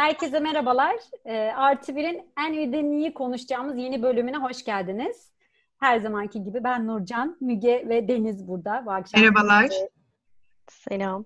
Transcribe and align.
Herkese 0.00 0.40
merhabalar. 0.40 0.96
E, 1.24 1.52
Artı 1.56 1.96
Bir'in 1.96 2.22
en 2.46 2.52
üdeniyi 2.52 3.14
konuşacağımız 3.14 3.76
yeni 3.76 4.02
bölümüne 4.02 4.36
hoş 4.36 4.64
geldiniz. 4.64 5.32
Her 5.80 6.00
zamanki 6.00 6.44
gibi 6.44 6.64
ben 6.64 6.86
Nurcan, 6.86 7.36
Müge 7.40 7.84
ve 7.88 8.08
Deniz 8.08 8.48
burada 8.48 8.82
bu 8.86 8.90
akşam. 8.90 9.22
Merhabalar. 9.22 9.68
Selam. 10.70 11.24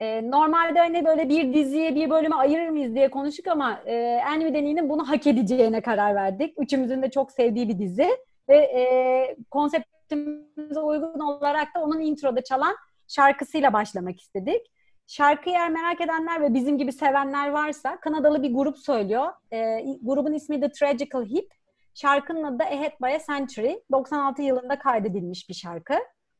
E, 0.00 0.30
normalde 0.30 0.78
hani 0.78 1.04
böyle 1.04 1.28
bir 1.28 1.54
diziye 1.54 1.94
bir 1.94 2.10
bölüme 2.10 2.36
ayırır 2.36 2.68
mıyız 2.68 2.94
diye 2.94 3.10
konuştuk 3.10 3.46
ama 3.46 3.80
e, 3.86 3.94
en 4.34 4.40
üdeniğinin 4.40 4.88
bunu 4.88 5.08
hak 5.08 5.26
edeceğine 5.26 5.80
karar 5.80 6.14
verdik. 6.14 6.54
Üçümüzün 6.58 7.02
de 7.02 7.10
çok 7.10 7.32
sevdiği 7.32 7.68
bir 7.68 7.78
dizi 7.78 8.08
ve 8.48 8.56
e, 8.56 9.36
konseptimize 9.50 10.80
uygun 10.80 11.20
olarak 11.20 11.74
da 11.74 11.80
onun 11.80 12.00
introda 12.00 12.44
çalan 12.44 12.76
şarkısıyla 13.08 13.72
başlamak 13.72 14.20
istedik. 14.20 14.71
Şarkıyı 15.06 15.56
eğer 15.56 15.70
merak 15.70 16.00
edenler 16.00 16.40
ve 16.40 16.54
bizim 16.54 16.78
gibi 16.78 16.92
sevenler 16.92 17.48
varsa 17.48 18.00
Kanadalı 18.00 18.42
bir 18.42 18.54
grup 18.54 18.78
söylüyor. 18.78 19.32
E, 19.52 19.56
grubun 20.02 20.32
ismi 20.32 20.60
The 20.60 20.72
Tragical 20.72 21.24
Hip. 21.26 21.52
Şarkının 21.94 22.42
adı 22.44 22.62
Ahead 22.64 22.92
by 23.02 23.14
a 23.14 23.18
Century. 23.26 23.74
96 23.92 24.42
yılında 24.42 24.78
kaydedilmiş 24.78 25.48
bir 25.48 25.54
şarkı. 25.54 25.94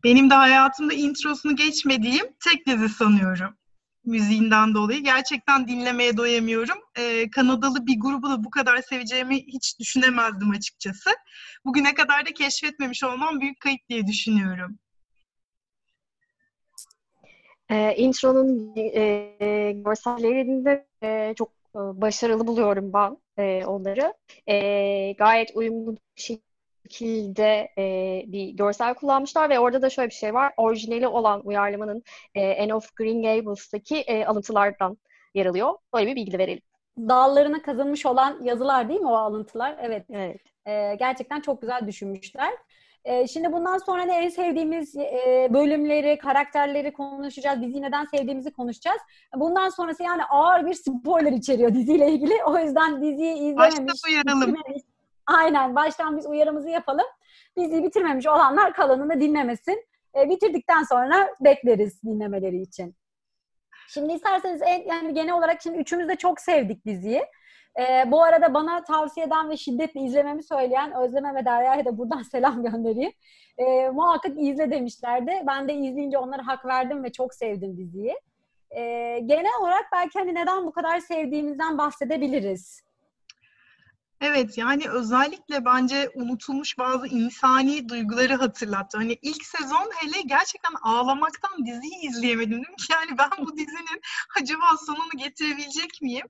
Benim 0.04 0.30
de 0.30 0.34
hayatımda 0.34 0.94
introsunu 0.94 1.56
geçmediğim 1.56 2.26
tek 2.44 2.66
dizi 2.66 2.88
sanıyorum. 2.88 3.56
Müziğinden 4.04 4.74
dolayı. 4.74 5.04
Gerçekten 5.04 5.68
dinlemeye 5.68 6.16
doyamıyorum. 6.16 6.78
Ee, 6.98 7.30
Kanadalı 7.30 7.86
bir 7.86 8.00
grubu 8.00 8.30
da 8.30 8.44
bu 8.44 8.50
kadar 8.50 8.82
seveceğimi 8.82 9.36
hiç 9.46 9.78
düşünemezdim 9.80 10.50
açıkçası. 10.50 11.10
Bugüne 11.64 11.94
kadar 11.94 12.26
da 12.26 12.32
keşfetmemiş 12.34 13.04
olmam 13.04 13.40
büyük 13.40 13.60
kayıp 13.60 13.88
diye 13.88 14.06
düşünüyorum. 14.06 14.78
E, 17.72 17.94
intronun 17.96 18.76
e, 18.76 19.72
görsellerinde 19.72 20.86
e, 21.02 21.34
çok 21.36 21.48
e, 21.74 21.78
başarılı 21.78 22.46
buluyorum 22.46 22.92
ben 22.92 23.16
e, 23.38 23.64
onları. 23.66 24.14
E, 24.48 25.12
gayet 25.12 25.50
uyumlu 25.54 25.96
bir 26.16 26.38
şekilde 26.88 27.68
e, 27.78 28.24
bir 28.26 28.48
görsel 28.48 28.94
kullanmışlar 28.94 29.50
ve 29.50 29.58
orada 29.58 29.82
da 29.82 29.90
şöyle 29.90 30.08
bir 30.08 30.14
şey 30.14 30.34
var. 30.34 30.52
Orijinali 30.56 31.06
olan 31.08 31.46
uyarlamanın 31.46 32.02
e, 32.34 32.62
Anne 32.62 32.74
of 32.74 32.96
Green 32.96 33.22
Gables'taki 33.22 33.96
e, 33.96 34.24
alıntılardan 34.24 34.98
yer 35.34 35.46
alıyor. 35.46 35.74
Böyle 35.94 36.06
bir 36.06 36.16
bilgi 36.16 36.32
de 36.32 36.38
verelim. 36.38 36.62
Dağlarına 36.98 37.62
kazınmış 37.62 38.06
olan 38.06 38.42
yazılar 38.42 38.88
değil 38.88 39.00
mi 39.00 39.08
o 39.08 39.14
alıntılar? 39.14 39.76
Evet. 39.80 40.06
Evet. 40.10 40.40
E, 40.66 40.94
gerçekten 40.94 41.40
çok 41.40 41.60
güzel 41.60 41.86
düşünmüşler. 41.86 42.52
E, 43.04 43.26
şimdi 43.28 43.52
bundan 43.52 43.78
sonra 43.78 44.02
ne 44.02 44.24
en 44.24 44.28
sevdiğimiz 44.28 44.96
e, 44.96 45.48
bölümleri, 45.50 46.18
karakterleri 46.18 46.92
konuşacağız. 46.92 47.62
Diziyi 47.62 47.82
neden 47.82 48.04
sevdiğimizi 48.04 48.52
konuşacağız. 48.52 49.00
Bundan 49.36 49.68
sonrası 49.68 50.02
yani 50.02 50.24
ağır 50.24 50.66
bir 50.66 50.74
spoiler 50.74 51.32
içeriyor 51.32 51.74
diziyle 51.74 52.12
ilgili. 52.12 52.34
O 52.46 52.58
yüzden 52.58 53.02
diziyi 53.02 53.34
izlememiş. 53.34 53.78
Başta 53.78 54.08
uyaralım. 54.08 54.56
Aynen. 55.26 55.74
Baştan 55.74 56.16
biz 56.16 56.26
uyarımızı 56.26 56.68
yapalım. 56.68 57.06
Diziyi 57.58 57.82
bitirmemiş 57.82 58.26
olanlar 58.26 58.74
kalanını 58.74 59.20
dinlemesin. 59.20 59.86
E, 60.16 60.30
bitirdikten 60.30 60.82
sonra 60.82 61.28
bekleriz 61.40 62.02
dinlemeleri 62.02 62.60
için. 62.60 62.96
Şimdi 63.88 64.12
isterseniz 64.12 64.62
en, 64.62 64.82
yani 64.88 65.14
genel 65.14 65.34
olarak 65.34 65.62
şimdi 65.62 65.78
üçümüz 65.78 66.08
de 66.08 66.16
çok 66.16 66.40
sevdik 66.40 66.86
diziyi. 66.86 67.22
E, 67.78 68.10
bu 68.10 68.22
arada 68.22 68.54
bana 68.54 68.84
tavsiye 68.84 69.26
eden 69.26 69.50
ve 69.50 69.56
şiddetle 69.56 70.00
izlememi 70.00 70.42
söyleyen 70.42 70.92
Özleme 70.92 71.34
ve 71.34 71.44
Derya'ya 71.44 71.84
da 71.84 71.98
buradan 71.98 72.22
selam 72.32 72.62
göndereyim. 72.62 73.12
E, 73.58 73.88
muhakkak 73.90 74.32
izle 74.38 74.70
demişlerdi. 74.70 75.32
Ben 75.46 75.68
de 75.68 75.74
izleyince 75.74 76.18
onlara 76.18 76.46
hak 76.46 76.64
verdim 76.66 77.04
ve 77.04 77.12
çok 77.12 77.34
sevdim 77.34 77.76
diziyi. 77.76 78.14
E, 78.70 78.80
genel 79.24 79.52
olarak 79.60 79.84
belki 79.92 80.18
hani 80.18 80.34
neden 80.34 80.66
bu 80.66 80.72
kadar 80.72 81.00
sevdiğimizden 81.00 81.78
bahsedebiliriz. 81.78 82.82
Evet 84.22 84.58
yani 84.58 84.88
özellikle 84.88 85.64
bence 85.64 86.10
unutulmuş 86.14 86.78
bazı 86.78 87.06
insani 87.06 87.88
duyguları 87.88 88.34
hatırlattı. 88.34 88.98
Hani 88.98 89.18
ilk 89.22 89.44
sezon 89.44 89.90
hele 89.94 90.20
gerçekten 90.26 90.74
ağlamaktan 90.82 91.66
diziyi 91.66 92.00
izleyemedim. 92.02 92.62
Dedim 92.62 92.76
ki 92.76 92.92
yani 92.92 93.18
ben 93.18 93.46
bu 93.46 93.56
dizinin 93.56 94.00
acaba 94.40 94.64
sonunu 94.86 95.10
getirebilecek 95.18 96.02
miyim? 96.02 96.26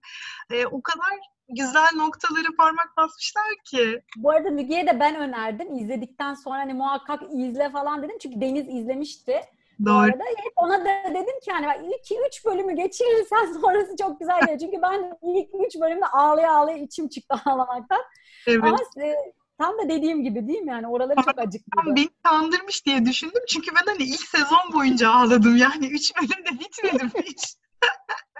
Ee, 0.51 0.67
o 0.67 0.83
kadar 0.83 1.19
güzel 1.49 1.89
noktaları 1.97 2.57
parmak 2.57 2.97
basmışlar 2.97 3.45
ki. 3.65 4.03
Bu 4.17 4.31
arada 4.31 4.51
Müge'ye 4.51 4.87
de 4.87 5.01
ben 5.01 5.17
önerdim. 5.17 5.77
İzledikten 5.77 6.35
sonra 6.35 6.59
hani 6.59 6.75
muhakkak 6.75 7.23
izle 7.33 7.71
falan 7.71 8.03
dedim. 8.03 8.19
Çünkü 8.23 8.41
Deniz 8.41 8.69
izlemişti. 8.69 9.41
Doğru. 9.85 9.95
Bu 9.95 10.01
arada 10.01 10.25
hep 10.37 10.53
ona 10.57 10.81
da 10.81 11.11
dedim 11.11 11.41
ki 11.45 11.51
hani 11.53 11.67
ilk 11.87 12.19
üç 12.29 12.45
bölümü 12.45 12.77
geçirirsen 12.77 13.53
sonrası 13.61 13.97
çok 13.97 14.21
güzel 14.21 14.41
gelir. 14.47 14.59
Çünkü 14.59 14.83
ben 14.83 15.19
ilk 15.23 15.49
üç 15.67 15.81
bölümde 15.81 16.07
ağlaya 16.07 16.53
ağlaya 16.53 16.77
içim 16.77 17.09
çıktı 17.09 17.35
ağlamaktan. 17.45 18.01
Evet. 18.47 18.65
Ama 18.65 18.79
e, 19.07 19.15
tam 19.59 19.79
da 19.79 19.89
dediğim 19.89 20.23
gibi 20.23 20.49
değil 20.49 20.61
mi 20.61 20.71
yani 20.71 20.89
oraları 20.89 21.17
çok. 21.17 21.37
Tam 21.37 21.97
beni 21.97 22.09
kandırmış 22.23 22.87
diye 22.87 23.07
düşündüm. 23.07 23.43
Çünkü 23.49 23.75
ben 23.75 23.93
hani 23.93 24.03
ilk 24.03 24.21
sezon 24.21 24.73
boyunca 24.73 25.11
ağladım. 25.11 25.57
Yani 25.57 25.87
üç 25.87 26.13
bölümde 26.17 26.61
bitmedim 26.61 27.11
hiç. 27.25 27.57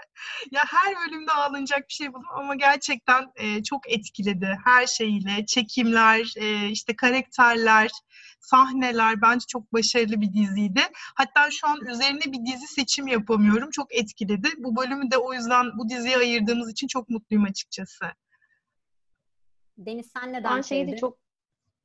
ya 0.51 0.61
her 0.67 0.95
bölümde 0.95 1.31
ağlanacak 1.31 1.89
bir 1.89 1.93
şey 1.93 2.13
buldum 2.13 2.29
ama 2.35 2.55
gerçekten 2.55 3.31
e, 3.35 3.63
çok 3.63 3.91
etkiledi 3.91 4.57
her 4.65 4.87
şeyiyle. 4.87 5.45
Çekimler, 5.45 6.33
e, 6.37 6.69
işte 6.69 6.95
karakterler, 6.95 7.91
sahneler 8.39 9.21
bence 9.21 9.45
çok 9.47 9.73
başarılı 9.73 10.21
bir 10.21 10.33
diziydi. 10.33 10.81
Hatta 11.15 11.51
şu 11.51 11.67
an 11.67 11.85
üzerine 11.85 12.21
bir 12.25 12.45
dizi 12.45 12.67
seçim 12.67 13.07
yapamıyorum. 13.07 13.69
Çok 13.71 13.95
etkiledi. 13.95 14.47
Bu 14.57 14.75
bölümü 14.75 15.11
de 15.11 15.17
o 15.17 15.33
yüzden 15.33 15.65
bu 15.77 15.89
diziye 15.89 16.17
ayırdığımız 16.17 16.71
için 16.71 16.87
çok 16.87 17.09
mutluyum 17.09 17.43
açıkçası. 17.43 18.05
Deniz 19.77 20.11
sen 20.13 20.33
neden 20.33 20.57
Ben 20.57 20.61
şeyi 20.61 20.87
de 20.91 20.97
çok 20.97 21.22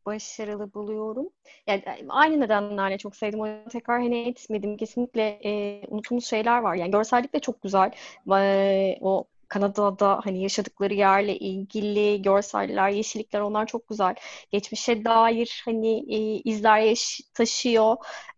başarılı 0.08 0.74
buluyorum. 0.74 1.28
Yani 1.66 1.82
aynı 2.08 2.40
nedenlerle 2.40 2.98
çok 2.98 3.16
sevdim. 3.16 3.40
O 3.40 3.68
tekrar 3.70 4.02
hani 4.02 4.28
etmedim. 4.28 4.76
Kesinlikle 4.76 5.40
e, 5.44 5.82
unutulmuş 5.88 6.24
şeyler 6.24 6.58
var. 6.58 6.74
Yani 6.74 6.90
görsellik 6.90 7.34
de 7.34 7.40
çok 7.40 7.62
güzel. 7.62 7.90
E, 8.32 8.98
o 9.00 9.24
Kanada'da 9.48 10.20
hani 10.24 10.42
yaşadıkları 10.42 10.94
yerle 10.94 11.38
ilgili 11.38 12.22
görseller, 12.22 12.88
yeşillikler 12.90 13.40
onlar 13.40 13.66
çok 13.66 13.88
güzel. 13.88 14.14
Geçmişe 14.50 15.04
dair 15.04 15.62
hani 15.64 16.14
e, 16.14 16.18
izler 16.50 16.96
taşıyor. 17.34 17.96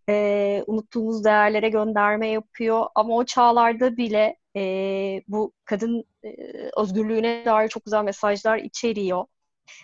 E, 0.09 0.63
unuttuğumuz 0.67 1.23
değerlere 1.25 1.69
gönderme 1.69 2.27
yapıyor. 2.27 2.85
Ama 2.95 3.15
o 3.15 3.25
çağlarda 3.25 3.97
bile 3.97 4.37
e, 4.55 4.61
bu 5.27 5.53
kadın 5.65 6.03
e, 6.23 6.29
özgürlüğüne 6.77 7.45
dair 7.45 7.69
çok 7.69 7.85
güzel 7.85 8.03
mesajlar 8.03 8.57
içeriyor 8.57 9.25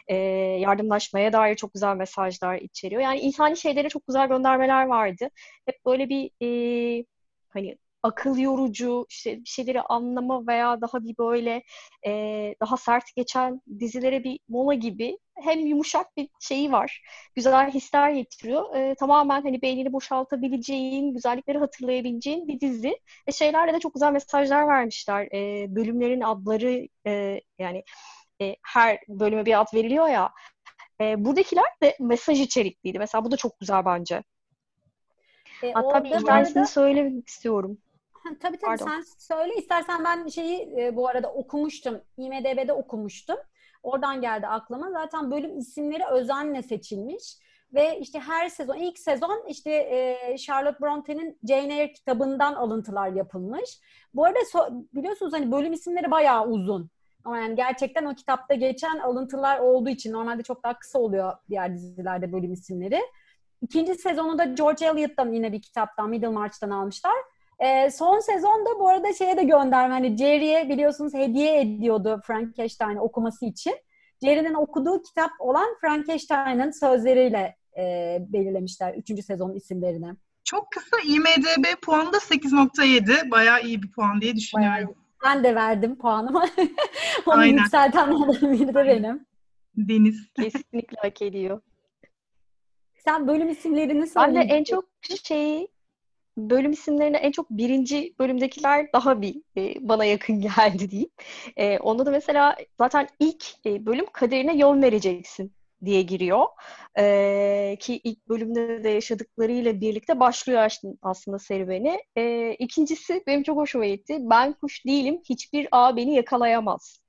e, 0.07 0.15
yardımlaşmaya 0.59 1.33
dair 1.33 1.55
çok 1.55 1.73
güzel 1.73 1.95
mesajlar 1.95 2.55
içeriyor. 2.57 3.01
Yani 3.01 3.19
insani 3.19 3.57
şeylere 3.57 3.89
çok 3.89 4.07
güzel 4.07 4.27
göndermeler 4.27 4.85
vardı. 4.85 5.29
Hep 5.65 5.85
böyle 5.85 6.09
bir 6.09 6.31
e, 6.41 7.05
hani 7.49 7.77
akıl 8.03 8.37
yorucu, 8.37 9.05
işte 9.09 9.39
bir 9.39 9.45
şeyleri 9.45 9.81
anlama 9.81 10.47
veya 10.47 10.81
daha 10.81 11.03
bir 11.03 11.17
böyle 11.17 11.63
e, 12.07 12.55
daha 12.61 12.77
sert 12.77 13.15
geçen 13.15 13.61
dizilere 13.79 14.23
bir 14.23 14.39
mola 14.49 14.73
gibi 14.73 15.17
hem 15.35 15.59
yumuşak 15.59 16.17
bir 16.17 16.29
şeyi 16.39 16.71
var. 16.71 17.01
Güzel 17.35 17.71
hisler 17.71 18.09
getiriyor. 18.11 18.75
E, 18.75 18.95
tamamen 18.95 19.41
hani 19.41 19.61
beynini 19.61 19.93
boşaltabileceğin, 19.93 21.13
güzellikleri 21.13 21.57
hatırlayabileceğin 21.57 22.47
bir 22.47 22.59
dizi. 22.59 22.99
Ve 23.27 23.31
şeylerle 23.31 23.73
de 23.73 23.79
çok 23.79 23.93
güzel 23.93 24.11
mesajlar 24.11 24.67
vermişler. 24.67 25.27
E, 25.33 25.75
bölümlerin 25.75 26.21
adları 26.21 26.87
e, 27.07 27.41
yani 27.59 27.83
e, 28.41 28.55
her 28.63 28.99
bölüme 29.07 29.45
bir 29.45 29.61
ad 29.61 29.73
veriliyor 29.73 30.07
ya. 30.07 30.31
E, 31.01 31.25
buradakiler 31.25 31.65
de 31.83 31.97
mesaj 31.99 32.41
içerikliydi. 32.41 32.99
Mesela 32.99 33.25
bu 33.25 33.31
da 33.31 33.37
çok 33.37 33.59
güzel 33.59 33.85
bence. 33.85 34.23
E, 35.63 35.71
Hatta 35.71 36.03
bir 36.03 36.25
tanesini 36.25 36.59
arada... 36.59 36.65
söylemek 36.65 37.27
istiyorum. 37.27 37.77
tabii 38.23 38.39
tabii 38.39 38.57
Pardon. 38.57 38.85
sen 38.85 39.03
söyle. 39.17 39.55
İstersen 39.55 40.03
ben 40.03 40.27
şeyi 40.27 40.73
e, 40.79 40.95
bu 40.95 41.07
arada 41.07 41.33
okumuştum. 41.33 42.01
IMDB'de 42.17 42.73
okumuştum. 42.73 43.37
Oradan 43.83 44.21
geldi 44.21 44.47
aklıma. 44.47 44.91
Zaten 44.91 45.31
bölüm 45.31 45.57
isimleri 45.57 46.05
özenle 46.05 46.63
seçilmiş. 46.63 47.37
Ve 47.73 47.99
işte 47.99 48.19
her 48.19 48.49
sezon, 48.49 48.75
ilk 48.75 48.99
sezon 48.99 49.45
işte 49.47 49.71
e, 49.71 50.37
Charlotte 50.37 50.79
Bronte'nin 50.81 51.39
Jane 51.47 51.73
Eyre 51.73 51.91
kitabından 51.91 52.53
alıntılar 52.53 53.09
yapılmış. 53.09 53.79
Bu 54.13 54.25
arada 54.25 54.39
so, 54.51 54.67
biliyorsunuz 54.93 55.33
hani 55.33 55.51
bölüm 55.51 55.73
isimleri 55.73 56.11
bayağı 56.11 56.47
uzun. 56.47 56.89
Yani 57.35 57.55
gerçekten 57.55 58.05
o 58.05 58.15
kitapta 58.15 58.53
geçen 58.53 58.99
alıntılar 58.99 59.59
olduğu 59.59 59.89
için 59.89 60.13
normalde 60.13 60.43
çok 60.43 60.63
daha 60.63 60.79
kısa 60.79 60.99
oluyor 60.99 61.33
diğer 61.49 61.73
dizilerde 61.73 62.33
bölüm 62.33 62.53
isimleri. 62.53 63.01
İkinci 63.61 63.95
sezonu 63.95 64.37
da 64.37 64.45
George 64.45 64.85
Eliot'tan 64.85 65.31
yine 65.31 65.53
bir 65.53 65.61
kitaptan 65.61 66.09
Middlemarch'tan 66.09 66.69
almışlar. 66.69 67.15
E, 67.59 67.91
son 67.91 68.19
sezonda 68.19 68.79
bu 68.79 68.89
arada 68.89 69.13
şeye 69.13 69.37
de 69.37 69.43
gönderme 69.43 69.93
hani 69.93 70.17
Jerry'e 70.17 70.69
biliyorsunuz 70.69 71.13
hediye 71.13 71.61
ediyordu 71.61 72.21
Frankenstein 72.27 72.95
okuması 72.95 73.45
için. 73.45 73.75
Jerry'nin 74.23 74.53
okuduğu 74.53 75.01
kitap 75.01 75.31
olan 75.39 75.67
Frankenstein'ın 75.81 76.71
sözleriyle 76.71 77.55
e, 77.77 78.17
belirlemişler 78.29 78.93
3. 78.93 79.25
sezon 79.25 79.53
isimlerini. 79.53 80.13
Çok 80.43 80.71
kısa 80.71 80.97
IMDB 81.05 81.81
puanı 81.81 82.13
da 82.13 82.17
8.7. 82.17 83.31
Bayağı 83.31 83.61
iyi 83.61 83.83
bir 83.83 83.91
puan 83.91 84.21
diye 84.21 84.35
düşünüyorum. 84.35 84.75
Bayağı 84.75 85.06
Ben 85.23 85.43
de 85.43 85.55
verdim 85.55 85.95
puanımı. 85.97 86.45
Onu 87.25 87.35
Aynen. 87.35 87.57
yükseltenlerden 87.57 88.53
biri 88.53 88.67
de 88.67 88.75
benim. 88.75 89.25
Deniz. 89.77 90.33
Kesinlikle 90.35 90.97
hak 91.01 91.21
ediyor. 91.21 91.61
Sen 92.95 93.27
bölüm 93.27 93.49
isimlerini 93.49 94.07
söyle. 94.07 94.27
Ben 94.27 94.35
de 94.35 94.53
en 94.53 94.63
çok 94.63 94.85
şeyi 95.23 95.67
bölüm 96.37 96.71
isimlerine 96.71 97.17
en 97.17 97.31
çok 97.31 97.49
birinci 97.49 98.13
bölümdekiler 98.19 98.93
daha 98.93 99.21
bir 99.21 99.41
e, 99.57 99.89
bana 99.89 100.05
yakın 100.05 100.41
geldi 100.41 100.91
diyeyim. 100.91 101.09
E, 101.57 101.79
onda 101.79 102.05
da 102.05 102.11
mesela 102.11 102.55
zaten 102.77 103.07
ilk 103.19 103.45
e, 103.65 103.85
bölüm 103.85 104.05
kaderine 104.13 104.57
yol 104.57 104.81
vereceksin 104.81 105.56
diye 105.85 106.01
giriyor. 106.01 106.45
E, 106.97 107.77
ki 107.79 108.01
ilk 108.03 108.29
bölümde 108.29 108.83
de 108.83 108.89
yaşadıklarıyla 108.89 109.81
birlikte 109.81 110.19
başlıyor 110.19 110.71
aslında 111.01 111.39
serüveni. 111.39 111.99
E, 112.15 112.53
ikincisi 112.53 113.23
benim 113.27 113.43
çok 113.43 113.57
hoşuma 113.57 113.85
gitti. 113.85 114.17
Ben 114.19 114.53
kuş 114.53 114.85
değilim, 114.85 115.21
hiçbir 115.29 115.67
ağ 115.71 115.95
beni 115.95 116.15
yakalayamaz 116.15 117.01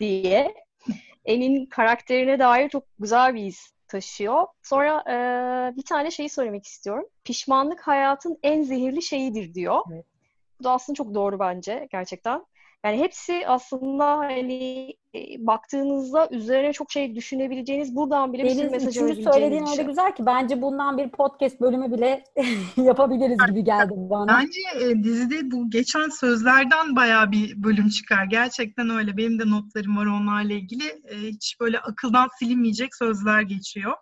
diye. 0.00 0.54
En'in 1.24 1.66
karakterine 1.66 2.38
dair 2.38 2.68
çok 2.68 2.84
güzel 2.98 3.34
bir 3.34 3.44
iz 3.44 3.72
taşıyor. 3.88 4.46
Sonra 4.62 5.04
e, 5.06 5.16
bir 5.76 5.84
tane 5.84 6.10
şeyi 6.10 6.28
söylemek 6.28 6.66
istiyorum. 6.66 7.06
Pişmanlık 7.24 7.80
hayatın 7.80 8.38
en 8.42 8.62
zehirli 8.62 9.02
şeyidir 9.02 9.54
diyor. 9.54 9.80
Evet. 9.92 10.06
Bu 10.60 10.64
da 10.64 10.72
aslında 10.72 10.96
çok 10.96 11.14
doğru 11.14 11.38
bence 11.38 11.88
gerçekten. 11.90 12.44
Yani 12.84 12.98
hepsi 12.98 13.42
aslında 13.46 14.06
hani 14.18 14.88
e, 15.14 15.18
baktığınızda 15.38 16.28
üzerine 16.30 16.72
çok 16.72 16.92
şey 16.92 17.14
düşünebileceğiniz 17.14 17.96
buradan 17.96 18.32
bile 18.32 18.44
bir 18.44 18.50
sürü 18.50 18.70
mesaj 18.70 18.96
alabileceğiniz 18.96 19.34
söylediğin 19.34 19.66
öyle 19.72 19.82
güzel 19.82 20.14
ki 20.14 20.26
bence 20.26 20.62
bundan 20.62 20.98
bir 20.98 21.10
podcast 21.10 21.60
bölümü 21.60 21.92
bile 21.92 22.24
yapabiliriz 22.76 23.38
gibi 23.48 23.64
geldi 23.64 23.92
bana. 23.96 24.38
Bence 24.38 24.60
e, 24.84 25.04
dizide 25.04 25.50
bu 25.50 25.70
geçen 25.70 26.08
sözlerden 26.08 26.96
bayağı 26.96 27.32
bir 27.32 27.62
bölüm 27.62 27.88
çıkar. 27.88 28.24
Gerçekten 28.24 28.90
öyle. 28.90 29.16
Benim 29.16 29.38
de 29.38 29.50
notlarım 29.50 29.96
var 29.96 30.06
onlarla 30.06 30.52
ilgili. 30.52 30.84
E, 30.84 31.16
hiç 31.16 31.56
böyle 31.60 31.78
akıldan 31.78 32.28
silinmeyecek 32.38 32.94
sözler 32.94 33.42
geçiyor. 33.42 33.92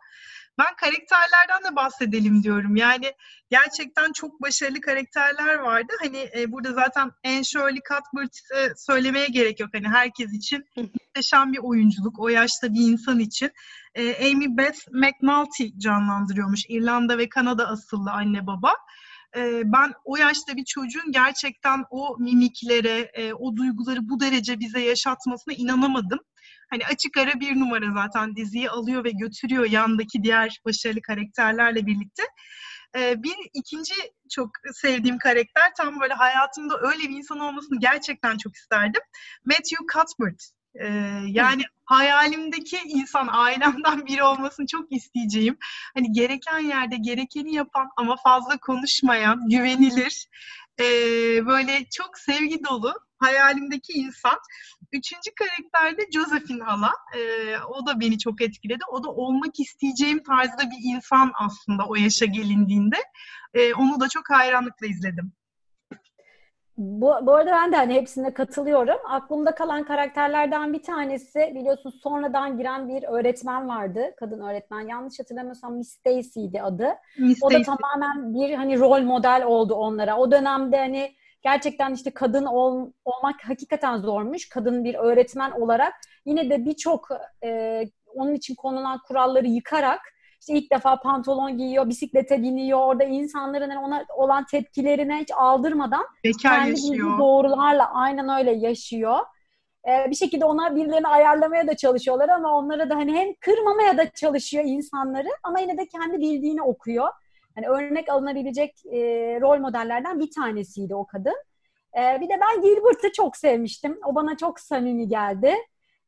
Ben 0.58 0.74
karakterlerden 0.76 1.72
de 1.72 1.76
bahsedelim 1.76 2.42
diyorum. 2.42 2.76
Yani 2.76 3.12
gerçekten 3.50 4.12
çok 4.12 4.42
başarılı 4.42 4.80
karakterler 4.80 5.54
vardı. 5.54 5.92
Hani 6.00 6.30
e, 6.36 6.52
burada 6.52 6.72
zaten 6.72 7.10
en 7.24 7.42
Shirley 7.42 7.80
Cuthbert'ı 7.88 8.74
söylemeye 8.76 9.26
gerek 9.26 9.60
yok. 9.60 9.70
Hani 9.72 9.88
herkes 9.88 10.32
için 10.32 10.64
muhteşem 10.76 11.52
bir 11.52 11.58
oyunculuk. 11.58 12.18
O 12.18 12.28
yaşta 12.28 12.74
bir 12.74 12.80
insan 12.80 13.18
için. 13.18 13.50
E, 13.94 14.30
Amy 14.30 14.56
Beth 14.56 14.78
McNulty 14.92 15.64
canlandırıyormuş. 15.78 16.60
İrlanda 16.68 17.18
ve 17.18 17.28
Kanada 17.28 17.68
asıllı 17.68 18.10
anne 18.10 18.46
baba 18.46 18.74
e, 19.36 19.62
ben 19.64 19.92
o 20.04 20.16
yaşta 20.16 20.56
bir 20.56 20.64
çocuğun 20.64 21.12
gerçekten 21.12 21.84
o 21.90 22.16
mimiklere, 22.18 23.10
e, 23.14 23.32
o 23.32 23.56
duyguları 23.56 24.08
bu 24.08 24.20
derece 24.20 24.60
bize 24.60 24.80
yaşatmasına 24.80 25.54
inanamadım. 25.54 26.18
Hani 26.70 26.86
açık 26.86 27.16
ara 27.16 27.40
bir 27.40 27.60
numara 27.60 27.92
zaten 27.94 28.36
diziyi 28.36 28.70
alıyor 28.70 29.04
ve 29.04 29.10
götürüyor 29.10 29.64
yandaki 29.64 30.22
diğer 30.22 30.60
başarılı 30.64 31.02
karakterlerle 31.02 31.86
birlikte. 31.86 32.22
Ee, 32.96 33.22
bir 33.22 33.36
ikinci 33.54 33.94
çok 34.30 34.50
sevdiğim 34.74 35.18
karakter 35.18 35.74
tam 35.76 36.00
böyle 36.00 36.14
hayatımda 36.14 36.80
öyle 36.80 37.02
bir 37.02 37.16
insan 37.16 37.40
olmasını 37.40 37.80
gerçekten 37.80 38.38
çok 38.38 38.56
isterdim. 38.56 39.02
Matthew 39.44 39.76
Cuthbert. 39.94 40.50
Ee, 40.74 40.86
yani 41.26 41.62
hayalimdeki 41.84 42.78
insan 42.84 43.28
ailemden 43.30 44.06
biri 44.06 44.22
olmasını 44.22 44.66
çok 44.66 44.92
isteyeceğim. 44.92 45.56
Hani 45.94 46.12
gereken 46.12 46.58
yerde 46.58 46.96
gerekeni 46.96 47.54
yapan 47.54 47.88
ama 47.96 48.16
fazla 48.16 48.58
konuşmayan, 48.58 49.48
güvenilir, 49.48 50.28
e, 50.80 50.84
böyle 51.46 51.84
çok 51.90 52.18
sevgi 52.18 52.64
dolu 52.64 52.94
hayalimdeki 53.20 53.92
insan. 53.92 54.38
Üçüncü 54.92 55.30
karakter 55.34 55.98
de 55.98 56.10
Josephine 56.12 56.64
hala. 56.64 56.92
E, 57.16 57.20
o 57.58 57.86
da 57.86 58.00
beni 58.00 58.18
çok 58.18 58.42
etkiledi. 58.42 58.84
O 58.92 59.04
da 59.04 59.08
olmak 59.10 59.60
isteyeceğim 59.60 60.22
tarzda 60.22 60.62
bir 60.62 60.94
insan 60.94 61.32
aslında 61.34 61.84
o 61.88 61.94
yaşa 61.94 62.26
gelindiğinde. 62.26 62.96
E, 63.54 63.74
onu 63.74 64.00
da 64.00 64.08
çok 64.08 64.30
hayranlıkla 64.30 64.86
izledim. 64.86 65.32
Bu, 66.80 67.14
bu 67.22 67.34
arada 67.34 67.52
ben 67.52 67.72
de 67.72 67.76
hani 67.76 67.94
hepsine 67.94 68.34
katılıyorum. 68.34 68.98
Aklımda 69.08 69.54
kalan 69.54 69.84
karakterlerden 69.84 70.72
bir 70.72 70.82
tanesi 70.82 71.52
biliyorsun 71.54 71.90
sonradan 72.02 72.58
giren 72.58 72.88
bir 72.88 73.02
öğretmen 73.02 73.68
vardı. 73.68 74.14
Kadın 74.20 74.40
öğretmen. 74.40 74.80
Yanlış 74.80 75.18
hatırlamıyorsam 75.20 75.76
Miss 75.76 75.88
Stacy'ydi 75.88 76.62
adı. 76.62 76.88
Miss 77.18 77.38
o 77.42 77.50
da 77.50 77.62
tamamen 77.62 78.34
bir 78.34 78.54
hani 78.54 78.78
rol 78.78 79.00
model 79.00 79.42
oldu 79.46 79.74
onlara. 79.74 80.16
O 80.16 80.30
dönemde 80.30 80.76
hani 80.76 81.14
gerçekten 81.42 81.94
işte 81.94 82.10
kadın 82.10 82.44
ol, 82.44 82.90
olmak 83.04 83.48
hakikaten 83.48 83.98
zormuş. 83.98 84.48
Kadın 84.48 84.84
bir 84.84 84.94
öğretmen 84.94 85.50
olarak 85.50 85.94
yine 86.24 86.50
de 86.50 86.64
birçok 86.64 87.08
e, 87.44 87.82
onun 88.14 88.34
için 88.34 88.54
konulan 88.54 89.00
kuralları 89.08 89.46
yıkarak 89.46 90.00
işte 90.40 90.54
ilk 90.54 90.72
defa 90.72 91.00
pantolon 91.00 91.58
giyiyor, 91.58 91.88
bisiklete 91.88 92.42
biniyor. 92.42 92.78
Orada 92.78 93.04
insanların 93.04 93.70
ona 93.70 94.04
olan 94.16 94.44
tepkilerine 94.44 95.20
hiç 95.20 95.30
aldırmadan 95.36 96.06
Bekar 96.24 96.64
kendi 96.64 96.98
doğrularla 96.98 97.94
aynen 97.94 98.38
öyle 98.38 98.52
yaşıyor. 98.52 99.18
Ee, 99.88 100.10
bir 100.10 100.14
şekilde 100.14 100.44
ona 100.44 100.76
birilerini 100.76 101.08
ayarlamaya 101.08 101.66
da 101.66 101.76
çalışıyorlar 101.76 102.28
ama 102.28 102.58
onlara 102.58 102.90
da 102.90 102.96
hani 102.96 103.12
hem 103.12 103.34
kırmamaya 103.34 103.98
da 103.98 104.10
çalışıyor 104.10 104.64
insanları 104.66 105.28
ama 105.42 105.60
yine 105.60 105.78
de 105.78 105.86
kendi 105.86 106.18
bildiğini 106.18 106.62
okuyor. 106.62 107.08
Hani 107.62 107.68
örnek 107.68 108.08
alınabilecek 108.08 108.86
e, 108.86 108.98
rol 109.40 109.58
modellerden 109.58 110.20
bir 110.20 110.30
tanesiydi 110.30 110.94
o 110.94 111.06
kadın. 111.06 111.36
E, 111.98 112.20
bir 112.20 112.28
de 112.28 112.40
ben 112.40 112.62
Gilbert'ı 112.62 113.12
çok 113.12 113.36
sevmiştim. 113.36 113.98
O 114.04 114.14
bana 114.14 114.36
çok 114.36 114.60
samimi 114.60 115.08
geldi 115.08 115.54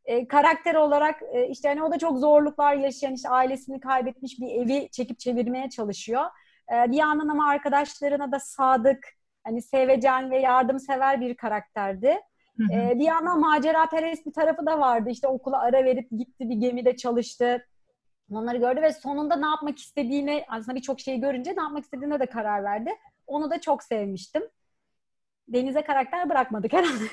e, 0.04 0.28
karakter 0.28 0.74
olarak 0.74 1.22
e, 1.32 1.48
işte 1.48 1.68
hani 1.68 1.82
o 1.82 1.92
da 1.92 1.98
çok 1.98 2.18
zorluklar 2.18 2.74
yaşayan 2.74 3.14
işte 3.14 3.28
ailesini 3.28 3.80
kaybetmiş 3.80 4.40
bir 4.40 4.48
evi 4.48 4.88
çekip 4.92 5.18
çevirmeye 5.18 5.70
çalışıyor. 5.70 6.24
E, 6.72 6.90
bir 6.90 6.96
yandan 6.96 7.28
ama 7.28 7.48
arkadaşlarına 7.48 8.32
da 8.32 8.40
sadık, 8.40 9.08
hani 9.44 9.62
sevecen 9.62 10.30
ve 10.30 10.38
yardımsever 10.38 11.20
bir 11.20 11.36
karakterdi. 11.36 12.20
E, 12.72 12.98
bir 12.98 13.04
yandan 13.04 13.40
macera 13.40 13.86
perest 13.86 14.26
bir 14.26 14.32
tarafı 14.32 14.66
da 14.66 14.80
vardı. 14.80 15.10
İşte 15.10 15.28
okula 15.28 15.60
ara 15.60 15.84
verip 15.84 16.10
gitti 16.10 16.50
bir 16.50 16.56
gemide 16.56 16.96
çalıştı. 16.96 17.66
Onları 18.34 18.58
gördü 18.58 18.82
ve 18.82 18.92
sonunda 18.92 19.36
ne 19.36 19.46
yapmak 19.46 19.78
istediğini 19.78 20.44
aslında 20.48 20.74
birçok 20.76 21.00
şeyi 21.00 21.20
görünce 21.20 21.56
ne 21.56 21.62
yapmak 21.62 21.84
istediğine 21.84 22.20
de 22.20 22.26
karar 22.26 22.64
verdi. 22.64 22.90
Onu 23.26 23.50
da 23.50 23.60
çok 23.60 23.82
sevmiştim. 23.82 24.42
Deniz'e 25.48 25.84
karakter 25.84 26.30
bırakmadık 26.30 26.72
herhalde. 26.72 27.04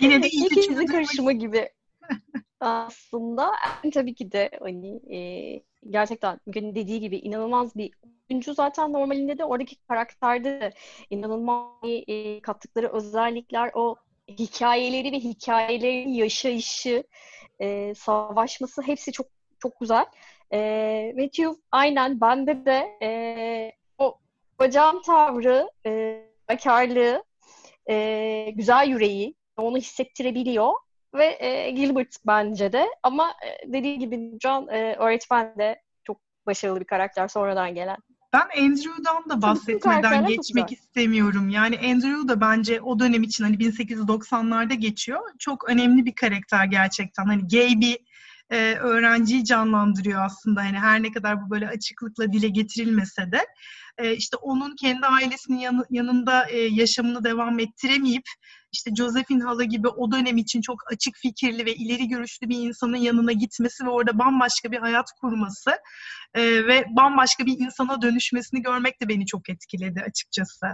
Yine 0.00 0.22
de 0.22 0.28
ilk 0.28 0.56
ikinci 0.56 0.86
karışımı 0.86 1.32
gibi 1.32 1.70
aslında. 2.60 3.52
Tabii 3.94 4.14
ki 4.14 4.32
de 4.32 4.50
hani 4.60 5.16
e, 5.16 5.18
gerçekten 5.90 6.40
Müge'nin 6.46 6.74
dediği 6.74 7.00
gibi 7.00 7.16
inanılmaz 7.16 7.76
bir 7.76 7.90
oyuncu 8.30 8.54
zaten 8.54 8.92
normalinde 8.92 9.38
de 9.38 9.44
oradaki 9.44 9.76
karakterde 9.76 10.60
de 10.60 10.72
inanılmaz 11.10 11.72
e, 11.84 12.40
kattıkları 12.40 12.92
özellikler 12.92 13.70
o 13.74 13.96
hikayeleri 14.28 15.12
ve 15.12 15.16
hikayelerin 15.16 16.08
yaşayışı, 16.08 17.04
e, 17.60 17.94
savaşması 17.94 18.82
hepsi 18.82 19.12
çok 19.12 19.26
çok 19.58 19.80
güzel. 19.80 20.06
E, 20.52 21.12
Matthew 21.16 21.50
aynen 21.70 22.20
bende 22.20 22.64
de 22.66 22.98
e, 23.02 23.72
o 23.98 24.18
bacağın 24.58 25.02
tavrı, 25.02 25.70
e, 25.86 26.22
bekarlığı, 26.48 27.24
e, 27.88 28.50
güzel 28.54 28.88
yüreği, 28.88 29.34
onu 29.56 29.76
hissettirebiliyor 29.76 30.72
ve 31.14 31.36
e, 31.40 31.70
Gilbert 31.70 32.16
bence 32.26 32.72
de 32.72 32.86
ama 33.02 33.30
e, 33.30 33.72
dediği 33.72 33.98
gibi 33.98 34.38
John 34.42 34.68
e, 34.68 34.94
öğretmen 34.94 35.58
de 35.58 35.82
çok 36.04 36.20
başarılı 36.46 36.80
bir 36.80 36.84
karakter 36.84 37.28
sonradan 37.28 37.74
gelen. 37.74 37.96
Ben 38.36 38.64
Andrew'dan 38.64 39.28
da 39.28 39.42
bahsetmeden 39.42 40.26
geçmek 40.26 40.72
istemiyorum. 40.72 41.48
Yani 41.48 41.78
Andrew 41.78 42.28
da 42.28 42.40
bence 42.40 42.80
o 42.80 42.98
dönem 42.98 43.22
için 43.22 43.44
hani 43.44 43.56
1890'larda 43.56 44.74
geçiyor. 44.74 45.20
Çok 45.38 45.68
önemli 45.68 46.06
bir 46.06 46.14
karakter 46.14 46.64
gerçekten. 46.64 47.24
Hani 47.24 47.48
gay 47.48 47.80
bir 47.80 47.98
e, 48.50 48.74
öğrenciyi 48.74 49.44
canlandırıyor 49.44 50.24
aslında. 50.24 50.64
Yani 50.64 50.78
her 50.78 51.02
ne 51.02 51.12
kadar 51.12 51.46
bu 51.46 51.50
böyle 51.50 51.68
açıklıkla 51.68 52.32
dile 52.32 52.48
getirilmese 52.48 53.32
de 53.32 53.46
e, 53.98 54.16
işte 54.16 54.36
onun 54.36 54.76
kendi 54.76 55.06
ailesinin 55.06 55.58
yanı, 55.58 55.86
yanında 55.90 56.50
e, 56.50 56.58
yaşamını 56.58 57.24
devam 57.24 57.58
ettiremeyip 57.58 58.24
işte 58.72 58.94
Josephine 58.94 59.44
hala 59.44 59.64
gibi 59.64 59.88
o 59.88 60.12
dönem 60.12 60.36
için 60.36 60.60
çok 60.60 60.92
açık 60.92 61.16
fikirli 61.16 61.66
ve 61.66 61.74
ileri 61.74 62.08
görüşlü 62.08 62.48
bir 62.48 62.58
insanın 62.58 62.96
yanına 62.96 63.32
gitmesi 63.32 63.84
ve 63.84 63.90
orada 63.90 64.18
bambaşka 64.18 64.72
bir 64.72 64.78
hayat 64.78 65.06
kurması 65.20 65.70
e, 66.34 66.66
ve 66.66 66.84
bambaşka 66.96 67.46
bir 67.46 67.58
insana 67.58 68.02
dönüşmesini 68.02 68.62
görmek 68.62 69.02
de 69.02 69.08
beni 69.08 69.26
çok 69.26 69.50
etkiledi 69.50 70.00
açıkçası. 70.00 70.66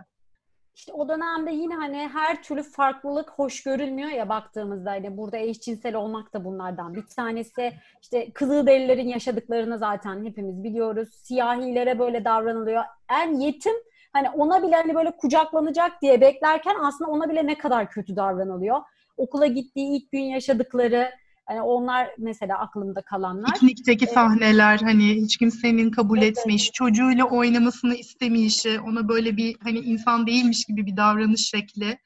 İşte 0.74 0.92
o 0.92 1.08
dönemde 1.08 1.50
yine 1.52 1.74
hani 1.74 2.08
her 2.12 2.42
türlü 2.42 2.62
farklılık 2.62 3.30
hoş 3.30 3.62
görülmüyor 3.62 4.10
ya 4.10 4.28
baktığımızda 4.28 4.90
hani 4.90 5.16
burada 5.16 5.36
eşcinsel 5.36 5.94
olmak 5.94 6.32
da 6.32 6.44
bunlardan. 6.44 6.94
Bir 6.94 7.06
tanesi 7.06 7.72
işte 8.02 8.32
Kızılderililerin 8.32 9.08
yaşadıklarını 9.08 9.78
zaten 9.78 10.24
hepimiz 10.24 10.64
biliyoruz. 10.64 11.08
Siyahilere 11.12 11.98
böyle 11.98 12.24
davranılıyor. 12.24 12.82
En 13.08 13.40
yetim 13.40 13.74
Hani 14.12 14.30
ona 14.30 14.62
bile 14.62 14.76
hani 14.76 14.94
böyle 14.94 15.16
kucaklanacak 15.16 16.02
diye 16.02 16.20
beklerken 16.20 16.76
aslında 16.82 17.10
ona 17.10 17.28
bile 17.28 17.46
ne 17.46 17.58
kadar 17.58 17.90
kötü 17.90 18.16
davranılıyor. 18.16 18.80
Okula 19.16 19.46
gittiği 19.46 19.96
ilk 19.96 20.12
gün 20.12 20.20
yaşadıkları 20.20 21.10
Hani 21.46 21.62
onlar 21.62 22.10
mesela 22.18 22.58
aklımda 22.58 23.02
kalanlar. 23.02 23.52
Piknikteki 23.52 24.04
evet. 24.04 24.14
sahneler 24.14 24.78
hani 24.78 25.14
hiç 25.14 25.36
kimsenin 25.36 25.90
kabul 25.90 26.18
evet. 26.18 26.38
etmeyişi, 26.38 26.72
çocuğuyla 26.72 27.24
oynamasını 27.24 27.94
istemeyişi, 27.94 28.80
ona 28.80 29.08
böyle 29.08 29.36
bir 29.36 29.56
hani 29.62 29.78
insan 29.78 30.26
değilmiş 30.26 30.64
gibi 30.64 30.86
bir 30.86 30.96
davranış 30.96 31.40
şekli 31.40 31.98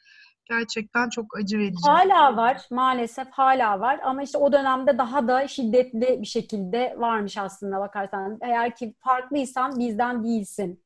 gerçekten 0.49 1.09
çok 1.09 1.37
acı 1.39 1.59
verici. 1.59 1.83
Hala 1.85 2.37
var 2.37 2.67
maalesef 2.71 3.29
hala 3.31 3.81
var 3.81 4.01
ama 4.05 4.23
işte 4.23 4.39
o 4.39 4.53
dönemde 4.53 4.99
daha 4.99 5.29
da 5.29 5.49
şiddetli 5.49 6.19
bir 6.21 6.27
şekilde 6.27 6.95
varmış 6.99 7.39
aslında 7.39 7.81
bakarsan. 7.81 8.39
Eğer 8.41 8.77
ki 8.77 8.95
farklıysan 8.99 9.79
bizden 9.79 10.25
değilsin 10.25 10.85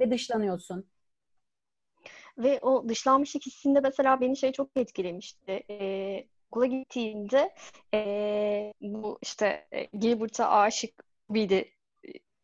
ve 0.00 0.10
dışlanıyorsun. 0.10 0.86
Ve 2.38 2.60
o 2.62 2.88
dışlanmışlık 2.88 3.46
hissinde 3.46 3.80
mesela 3.80 4.20
beni 4.20 4.36
şey 4.36 4.52
çok 4.52 4.76
etkilemişti. 4.76 5.62
Ee, 5.70 6.26
okula 6.56 6.66
gittiğinde 6.66 7.54
e, 7.94 8.72
bu 8.80 9.18
işte 9.22 9.66
e, 9.72 9.84
Gilbert'a 9.84 10.50
aşık 10.50 11.04
biri 11.30 11.72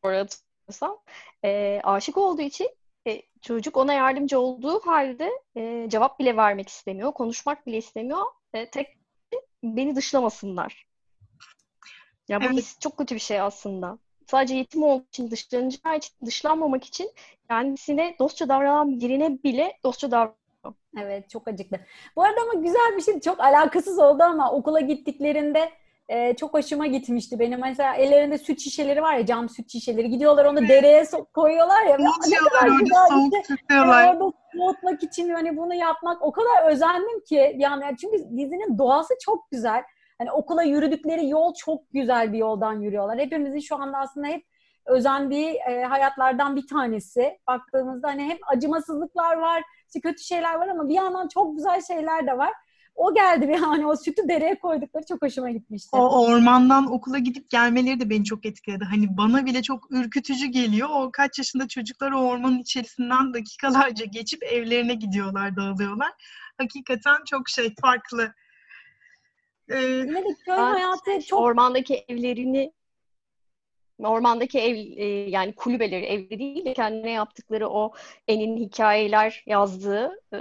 orada 0.02 0.99
e, 1.45 1.81
aşık 1.85 2.16
olduğu 2.16 2.42
için 2.42 2.71
e, 3.07 3.23
çocuk 3.42 3.76
ona 3.76 3.92
yardımcı 3.92 4.40
olduğu 4.40 4.81
halde 4.81 5.31
e, 5.57 5.87
cevap 5.88 6.19
bile 6.19 6.37
vermek 6.37 6.69
istemiyor, 6.69 7.12
konuşmak 7.12 7.66
bile 7.66 7.76
istemiyor. 7.76 8.26
E, 8.54 8.71
tek 8.71 8.99
beni 9.62 9.97
dışlamasınlar. 9.97 10.87
Ya 12.28 12.40
bu 12.40 12.45
evet. 12.45 12.76
çok 12.81 12.97
kötü 12.97 13.14
bir 13.14 13.21
şey 13.21 13.40
aslında. 13.40 13.99
Sadece 14.26 14.54
yetim 14.54 14.83
olduğu 14.83 15.04
için 15.09 15.31
dışlanacağı 15.31 15.97
için, 15.97 16.14
dışlanmamak 16.26 16.85
için 16.85 17.11
kendisine 17.49 18.16
dostça 18.19 18.49
davranan 18.49 19.00
birine 19.00 19.42
bile 19.42 19.78
dostça 19.85 20.11
davranıyor. 20.11 20.41
Evet 21.00 21.30
çok 21.30 21.49
acıklı. 21.49 21.76
Bu 22.16 22.22
arada 22.22 22.40
ama 22.40 22.62
güzel 22.62 22.96
bir 22.96 23.02
şey 23.02 23.20
çok 23.20 23.40
alakasız 23.40 23.99
oldu 23.99 24.22
ama 24.22 24.52
okula 24.52 24.80
gittiklerinde 24.80 25.70
e, 26.08 26.37
çok 26.37 26.54
hoşuma 26.54 26.87
gitmişti 26.87 27.38
benim. 27.38 27.61
Mesela 27.61 27.94
ellerinde 27.94 28.38
süt 28.38 28.61
şişeleri 28.61 29.02
var 29.02 29.14
ya 29.14 29.26
cam 29.26 29.49
süt 29.49 29.72
şişeleri. 29.72 30.11
Gidiyorlar 30.11 30.44
onu 30.44 30.68
dereye 30.68 31.02
so- 31.02 31.26
koyuyorlar 31.34 31.82
ya. 31.82 31.96
Soğutuyorlar 31.96 32.80
orada 32.80 33.08
soğuk 33.08 33.34
işte, 33.34 33.54
tutuyorlar. 33.56 34.14
Orada 34.14 34.32
soğutmak 34.56 35.02
için 35.02 35.28
hani 35.28 35.56
bunu 35.56 35.75
yapmak 35.75 36.22
o 36.22 36.32
kadar 36.32 36.70
özendim 36.70 37.20
ki. 37.28 37.54
Yani 37.58 37.96
çünkü 38.00 38.16
dizinin 38.18 38.78
doğası 38.78 39.14
çok 39.25 39.50
güzel. 39.50 39.82
Hani 40.18 40.32
okula 40.32 40.62
yürüdükleri 40.62 41.28
yol 41.28 41.54
çok 41.54 41.92
güzel 41.92 42.32
bir 42.32 42.38
yoldan 42.38 42.80
yürüyorlar. 42.80 43.18
Hepimizin 43.18 43.58
şu 43.61 43.76
anda 43.76 43.99
aslında 43.99 44.26
hep 44.26 44.44
özendiği 44.87 45.54
e, 45.54 45.82
hayatlardan 45.82 46.56
bir 46.56 46.66
tanesi. 46.66 47.38
Baktığımızda 47.46 48.08
hani 48.08 48.25
hep 48.25 48.38
acımasızlıklar 48.46 49.37
var, 49.37 49.62
işte 49.94 50.08
kötü 50.08 50.25
şeyler 50.25 50.54
var 50.54 50.68
ama 50.68 50.88
bir 50.88 50.94
yandan 50.94 51.28
çok 51.28 51.56
güzel 51.56 51.82
şeyler 51.82 52.26
de 52.26 52.38
var. 52.38 52.52
O 52.94 53.14
geldi 53.14 53.49
bir 53.49 53.58
hani 53.58 53.87
o 53.87 53.96
sütü 53.96 54.28
dereye 54.28 54.58
koydukları 54.58 55.04
çok 55.08 55.22
hoşuma 55.22 55.50
gitmişti. 55.50 55.88
O 55.92 56.25
ormandan 56.26 56.92
okula 56.92 57.18
gidip 57.18 57.50
gelmeleri 57.50 58.00
de 58.00 58.11
beni 58.11 58.25
çok 58.25 58.46
etkiledi. 58.46 58.84
Hani 58.84 59.16
bana 59.16 59.46
bile 59.46 59.62
çok 59.62 59.90
ürkütücü 59.90 60.46
geliyor. 60.46 60.88
O 60.92 61.11
kaç 61.12 61.38
yaşında 61.38 61.68
çocuklar 61.68 62.12
o 62.12 62.18
ormanın 62.18 62.58
içerisinden 62.58 63.34
dakikalarca 63.34 64.04
geçip 64.04 64.42
evlerine 64.42 64.94
gidiyorlar, 64.94 65.56
dağılıyorlar. 65.56 66.12
Hakikaten 66.58 67.16
çok 67.26 67.49
şey 67.49 67.75
farklı. 67.80 68.34
Ee, 69.68 69.80
Yine 69.80 70.25
de 70.25 70.37
köy 70.44 70.54
hayatı 70.54 71.26
çok... 71.26 71.40
Ormandaki 71.40 72.04
evlerini 72.08 72.72
ormandaki 74.09 74.59
ev 74.59 74.76
e, 74.76 75.30
yani 75.30 75.54
kulübeleri 75.54 76.04
evleri 76.04 76.38
değil 76.38 76.64
de 76.64 76.75
kendine 76.75 77.11
yaptıkları 77.11 77.68
o 77.68 77.92
enin 78.28 78.56
hikayeler 78.56 79.44
yazdığı 79.47 80.11
e, 80.32 80.38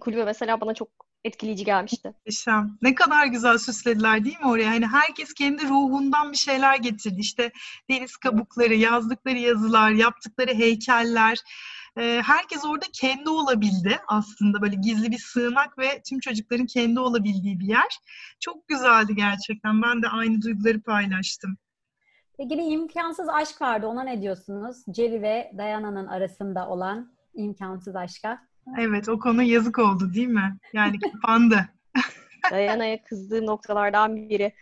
kulübe 0.00 0.24
mesela 0.24 0.60
bana 0.60 0.74
çok 0.74 0.88
etkileyici 1.26 1.64
gelmişti. 1.64 2.08
Muhteşem. 2.08 2.78
Ne 2.82 2.94
kadar 2.94 3.26
güzel 3.26 3.58
süslediler 3.58 4.24
değil 4.24 4.40
mi 4.40 4.48
oraya? 4.48 4.70
Hani 4.70 4.86
herkes 4.86 5.34
kendi 5.34 5.68
ruhundan 5.68 6.32
bir 6.32 6.36
şeyler 6.36 6.76
getirdi. 6.76 7.20
İşte 7.20 7.52
deniz 7.90 8.16
kabukları, 8.16 8.74
yazdıkları 8.74 9.38
yazılar, 9.38 9.90
yaptıkları 9.90 10.54
heykeller. 10.54 11.38
Ee, 11.98 12.22
herkes 12.24 12.64
orada 12.64 12.86
kendi 12.92 13.28
olabildi 13.28 13.98
aslında. 14.08 14.62
Böyle 14.62 14.76
gizli 14.76 15.10
bir 15.10 15.18
sığınak 15.18 15.78
ve 15.78 16.02
tüm 16.08 16.20
çocukların 16.20 16.66
kendi 16.66 17.00
olabildiği 17.00 17.60
bir 17.60 17.66
yer. 17.66 17.98
Çok 18.40 18.68
güzeldi 18.68 19.14
gerçekten. 19.14 19.82
Ben 19.82 20.02
de 20.02 20.08
aynı 20.08 20.42
duyguları 20.42 20.82
paylaştım. 20.82 21.58
Peki 22.38 22.58
bir 22.58 22.72
imkansız 22.72 23.28
aşk 23.28 23.62
vardı. 23.62 23.86
Ona 23.86 24.02
ne 24.02 24.22
diyorsunuz? 24.22 24.84
Jerry 24.94 25.22
ve 25.22 25.52
Diana'nın 25.58 26.06
arasında 26.06 26.68
olan 26.68 27.12
imkansız 27.34 27.96
aşka. 27.96 28.46
Evet 28.78 29.08
o 29.08 29.18
konu 29.18 29.42
yazık 29.42 29.78
oldu 29.78 30.14
değil 30.14 30.28
mi? 30.28 30.56
Yani 30.72 30.98
kapandı. 31.00 31.68
Diana'ya 32.50 33.02
kızdığım 33.02 33.46
noktalardan 33.46 34.16
biri. 34.16 34.52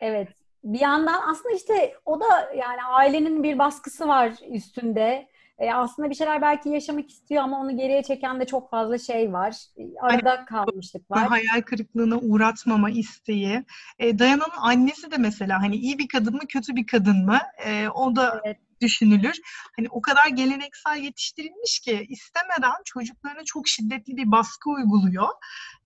Evet. 0.00 0.28
Bir 0.64 0.80
yandan 0.80 1.30
aslında 1.30 1.54
işte 1.54 1.94
o 2.04 2.20
da 2.20 2.52
yani 2.56 2.82
ailenin 2.82 3.42
bir 3.42 3.58
baskısı 3.58 4.08
var 4.08 4.32
üstünde. 4.50 5.28
E, 5.58 5.72
aslında 5.72 6.10
bir 6.10 6.14
şeyler 6.14 6.42
belki 6.42 6.68
yaşamak 6.68 7.10
istiyor 7.10 7.42
ama 7.42 7.60
onu 7.60 7.76
geriye 7.76 8.02
çeken 8.02 8.40
de 8.40 8.46
çok 8.46 8.70
fazla 8.70 8.98
şey 8.98 9.32
var. 9.32 9.56
Arada 10.00 10.30
hani, 10.30 10.46
kalmışlık 10.46 11.10
var. 11.10 11.28
Hayal 11.28 11.62
kırıklığına 11.62 12.18
uğratmama 12.18 12.90
isteği. 12.90 13.64
E, 13.98 14.18
Dayana'nın 14.18 14.56
annesi 14.60 15.10
de 15.10 15.16
mesela 15.18 15.62
hani 15.62 15.76
iyi 15.76 15.98
bir 15.98 16.08
kadın 16.08 16.34
mı 16.34 16.46
kötü 16.48 16.76
bir 16.76 16.86
kadın 16.86 17.24
mı? 17.24 17.38
E, 17.66 17.88
o 17.88 18.16
da 18.16 18.40
evet 18.44 18.58
düşünülür. 18.80 19.36
Hani 19.76 19.88
o 19.90 20.00
kadar 20.00 20.26
geleneksel 20.26 20.96
yetiştirilmiş 20.96 21.80
ki 21.80 22.06
istemeden 22.08 22.82
çocuklarına 22.84 23.44
çok 23.44 23.68
şiddetli 23.68 24.16
bir 24.16 24.30
baskı 24.30 24.70
uyguluyor. 24.70 25.28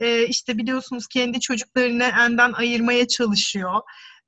Ee, 0.00 0.26
işte 0.26 0.58
biliyorsunuz 0.58 1.06
kendi 1.06 1.40
çocuklarını 1.40 2.04
enden 2.04 2.52
ayırmaya 2.52 3.08
çalışıyor. 3.08 3.80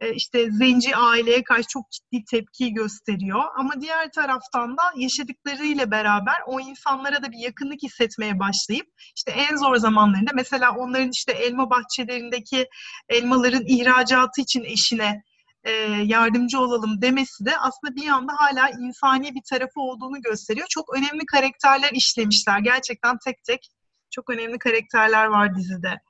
Ee, 0.03 0.15
işte 0.15 0.51
zenci 0.51 0.97
aileye 0.97 1.43
karşı 1.43 1.69
çok 1.69 1.91
ciddi 1.91 2.25
tepki 2.25 2.75
gösteriyor. 2.75 3.43
Ama 3.57 3.81
diğer 3.81 4.11
taraftan 4.13 4.77
da 4.77 4.83
yaşadıklarıyla 4.97 5.91
beraber 5.91 6.37
o 6.47 6.61
insanlara 6.61 7.23
da 7.23 7.33
bir 7.33 7.39
yakınlık 7.39 7.83
hissetmeye 7.83 8.39
başlayıp 8.39 8.87
işte 9.17 9.31
en 9.31 9.57
zor 9.57 9.77
zamanlarında 9.77 10.31
mesela 10.35 10.75
onların 10.77 11.11
işte 11.11 11.33
elma 11.33 11.71
bahçelerindeki 11.71 12.69
elmaların 13.09 13.65
ihracatı 13.67 14.41
için 14.41 14.65
eşine 14.65 15.23
e, 15.65 15.71
yardımcı 16.05 16.61
olalım 16.61 17.03
demesi 17.03 17.45
de 17.45 17.51
aslında 17.59 17.97
bir 17.97 18.03
yanda 18.03 18.33
hala 18.37 18.71
insani 18.71 19.35
bir 19.35 19.43
tarafı 19.51 19.81
olduğunu 19.81 20.23
gösteriyor. 20.23 20.67
Çok 20.71 20.97
önemli 20.97 21.27
karakterler 21.27 21.91
işlemişler. 21.93 22.59
Gerçekten 22.59 23.19
tek 23.25 23.45
tek 23.45 23.69
çok 24.11 24.31
önemli 24.31 24.59
karakterler 24.59 25.27
var 25.27 25.57
dizide. 25.57 26.01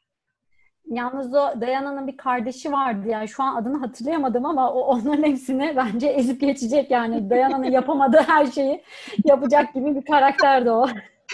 Yalnız 0.87 1.35
o 1.35 1.61
Dayana'nın 1.61 2.06
bir 2.06 2.16
kardeşi 2.16 2.73
vardı. 2.73 3.09
Yani 3.09 3.28
şu 3.28 3.42
an 3.42 3.56
adını 3.56 3.78
hatırlayamadım 3.78 4.47
ama 4.47 4.73
o 4.73 4.80
onların 4.80 5.23
hepsini 5.23 5.75
bence 5.76 6.06
ezip 6.06 6.40
geçecek 6.40 6.90
yani. 6.90 7.30
Dayana'nın 7.30 7.71
yapamadığı 7.71 8.23
her 8.26 8.47
şeyi 8.47 8.82
yapacak 9.25 9.75
gibi 9.75 9.94
bir 9.94 10.04
karakterdi 10.04 10.71
o. 10.71 10.87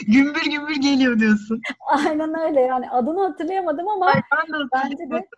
gümbür 0.07 0.43
gümbür 0.43 0.77
geliyor 0.77 1.19
diyorsun. 1.19 1.61
Aynen 1.87 2.41
öyle 2.41 2.61
yani 2.61 2.91
adını 2.91 3.23
hatırlayamadım 3.23 3.89
ama 3.89 4.07
Ay, 4.07 4.23
ben 4.33 4.55
de 4.55 4.65
bence 4.75 5.11
de 5.11 5.29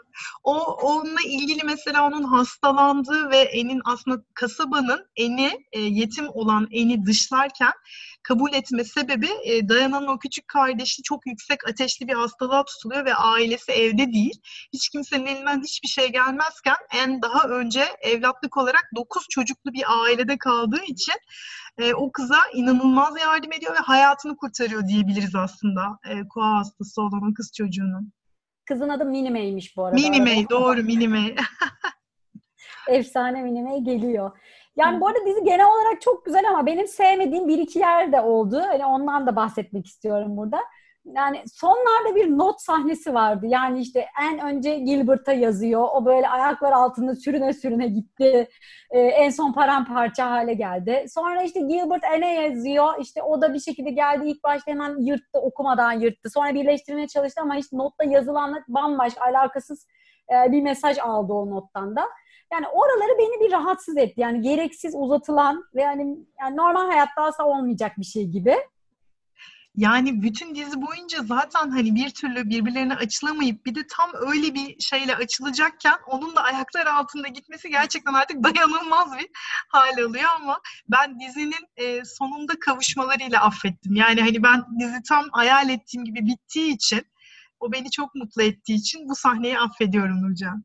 o 0.45 0.55
onunla 0.63 1.21
ilgili 1.27 1.61
mesela 1.65 2.07
onun 2.07 2.23
hastalandığı 2.23 3.31
ve 3.31 3.37
En'in 3.37 3.81
aslında 3.85 4.23
kasabanın 4.35 5.07
En'i 5.17 5.51
e, 5.73 5.81
yetim 5.81 6.29
olan 6.29 6.69
En'i 6.71 7.07
dışlarken 7.07 7.73
kabul 8.23 8.53
etme 8.53 8.85
sebebi 8.85 9.29
e, 9.45 9.69
Dayana'nın 9.69 10.07
o 10.07 10.19
küçük 10.19 10.49
kardeşi 10.49 11.03
çok 11.03 11.27
yüksek 11.27 11.69
ateşli 11.69 12.09
bir 12.09 12.15
hastalığa 12.15 12.65
tutuluyor 12.65 13.05
ve 13.05 13.15
ailesi 13.15 13.73
evde 13.73 14.13
değil. 14.13 14.41
Hiç 14.73 14.89
kimsenin 14.89 15.27
elinden 15.27 15.63
hiçbir 15.63 15.89
şey 15.89 16.13
gelmezken 16.13 16.77
en 16.95 17.23
daha 17.23 17.49
önce 17.49 17.85
evlatlık 18.01 18.57
olarak 18.57 18.91
9 18.97 19.27
çocuklu 19.31 19.73
bir 19.73 19.85
ailede 20.03 20.39
kaldığı 20.39 20.85
için 20.85 21.15
e, 21.79 21.95
o 21.95 22.13
kıza 22.13 22.39
inanılmaz 22.55 23.21
yardım 23.21 23.53
ediyor 23.53 23.73
ve 23.73 23.79
hayatını 23.79 24.37
kurtarıyor 24.37 24.89
diyebiliriz 24.89 25.35
aslında 25.35 25.99
e, 26.11 26.29
koa 26.29 26.59
hastası 26.59 27.03
olan 27.03 27.31
o 27.31 27.35
kız 27.35 27.53
çocuğunun. 27.57 28.13
Kızın 28.69 28.89
adı 28.89 29.05
Minimey'miş 29.05 29.77
bu 29.77 29.85
arada. 29.85 29.95
Minimey, 29.95 30.49
doğru 30.51 30.83
Minimey. 30.83 31.37
Efsane 32.89 33.43
Minimey 33.43 33.81
geliyor. 33.81 34.31
Yani 34.77 35.01
bu 35.01 35.07
arada 35.09 35.27
dizi 35.27 35.45
genel 35.45 35.67
olarak 35.67 36.01
çok 36.01 36.25
güzel 36.25 36.49
ama 36.49 36.67
benim 36.67 36.89
sevmediğim 36.89 37.49
bir 37.49 37.59
iki 37.59 37.79
yer 37.79 38.13
de 38.13 38.21
oldu. 38.21 38.63
Hani 38.67 38.87
ondan 38.87 39.27
da 39.27 39.37
bahsetmek 39.37 39.87
istiyorum 39.87 40.37
burada. 40.37 40.61
Yani 41.05 41.43
sonlarda 41.53 42.15
bir 42.15 42.39
not 42.39 42.61
sahnesi 42.61 43.15
vardı. 43.15 43.47
Yani 43.49 43.81
işte 43.81 44.07
en 44.23 44.39
önce 44.39 44.79
Gilbert'a 44.79 45.33
yazıyor. 45.33 45.89
O 45.95 46.05
böyle 46.05 46.29
ayaklar 46.29 46.73
altında 46.73 47.15
sürüne 47.15 47.53
sürüne 47.53 47.89
gitti. 47.89 48.49
Ee, 48.91 49.01
en 49.01 49.31
son 49.31 49.53
paramparça 49.53 50.31
hale 50.31 50.55
geldi. 50.55 51.05
Sonra 51.09 51.43
işte 51.43 51.61
Gilbert 51.61 52.05
Anne 52.05 52.35
yazıyor. 52.35 52.95
İşte 53.01 53.23
o 53.23 53.41
da 53.43 53.55
bir 53.55 53.61
şekilde 53.61 53.91
geldi. 53.91 54.29
İlk 54.29 54.45
başta 54.45 54.71
hemen 54.71 54.97
yırttı, 54.99 55.41
okumadan 55.41 55.93
yırttı. 55.93 56.31
Sonra 56.31 56.55
birleştirmeye 56.55 57.09
çalıştı 57.09 57.41
ama 57.41 57.57
işte 57.57 57.77
notta 57.77 58.05
yazılanla 58.05 58.65
bambaşka, 58.69 59.25
alakasız 59.25 59.87
e, 60.33 60.53
bir 60.53 60.63
mesaj 60.63 60.99
aldı 60.99 61.33
o 61.33 61.51
nottan 61.51 61.97
da. 61.97 62.07
Yani 62.53 62.69
oraları 62.69 63.19
beni 63.19 63.47
bir 63.47 63.53
rahatsız 63.53 63.97
etti. 63.97 64.21
Yani 64.21 64.41
gereksiz 64.41 64.95
uzatılan 64.97 65.65
ve 65.75 65.83
yani, 65.83 66.19
yani 66.41 66.57
normal 66.57 66.87
hayatta 66.87 67.23
asla 67.23 67.45
olmayacak 67.45 67.93
bir 67.99 68.05
şey 68.05 68.27
gibi. 68.27 68.57
Yani 69.77 70.23
bütün 70.23 70.55
dizi 70.55 70.83
boyunca 70.83 71.19
zaten 71.23 71.71
hani 71.71 71.95
bir 71.95 72.11
türlü 72.11 72.51
birbirlerine 72.51 72.95
açılamayıp 72.95 73.67
bir 73.67 73.75
de 73.75 73.81
tam 73.87 74.11
öyle 74.15 74.55
bir 74.55 74.81
şeyle 74.81 75.17
açılacakken 75.17 75.95
onun 76.07 76.37
da 76.37 76.43
ayaklar 76.43 76.87
altında 76.87 77.29
gitmesi 77.29 77.71
gerçekten 77.71 78.15
artık 78.15 78.37
dayanılmaz 78.45 79.19
bir 79.19 79.29
hal 79.69 80.05
alıyor 80.05 80.29
ama 80.37 80.61
ben 80.89 81.21
dizinin 81.21 81.67
e, 81.77 82.05
sonunda 82.05 82.59
kavuşmalarıyla 82.61 83.41
affettim. 83.41 83.95
Yani 83.95 84.21
hani 84.21 84.43
ben 84.43 84.65
dizi 84.81 85.03
tam 85.09 85.25
hayal 85.33 85.69
ettiğim 85.69 86.05
gibi 86.05 86.27
bittiği 86.27 86.75
için 86.75 87.03
o 87.61 87.73
beni 87.73 87.91
çok 87.91 88.15
mutlu 88.15 88.43
ettiği 88.43 88.75
için 88.75 89.09
bu 89.09 89.17
sahneyi 89.17 89.59
affediyorum 89.59 90.23
Nurcan. 90.23 90.65